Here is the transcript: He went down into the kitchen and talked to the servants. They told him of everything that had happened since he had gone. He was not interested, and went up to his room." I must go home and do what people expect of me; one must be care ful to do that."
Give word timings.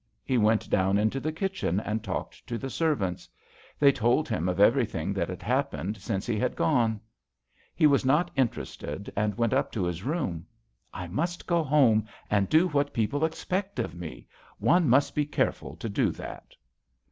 He 0.23 0.39
went 0.39 0.67
down 0.67 0.97
into 0.97 1.19
the 1.19 1.31
kitchen 1.31 1.79
and 1.79 2.03
talked 2.03 2.47
to 2.47 2.57
the 2.57 2.71
servants. 2.71 3.29
They 3.77 3.91
told 3.91 4.27
him 4.27 4.49
of 4.49 4.59
everything 4.59 5.13
that 5.13 5.29
had 5.29 5.43
happened 5.43 5.97
since 5.97 6.25
he 6.25 6.39
had 6.39 6.55
gone. 6.55 6.99
He 7.75 7.85
was 7.85 8.03
not 8.03 8.31
interested, 8.35 9.13
and 9.15 9.37
went 9.37 9.53
up 9.53 9.71
to 9.73 9.83
his 9.83 10.01
room." 10.01 10.47
I 10.91 11.05
must 11.05 11.45
go 11.45 11.63
home 11.63 12.07
and 12.31 12.49
do 12.49 12.67
what 12.69 12.93
people 12.95 13.23
expect 13.23 13.77
of 13.77 13.93
me; 13.93 14.25
one 14.57 14.89
must 14.89 15.13
be 15.13 15.23
care 15.23 15.51
ful 15.51 15.75
to 15.75 15.87
do 15.87 16.09
that." 16.13 16.55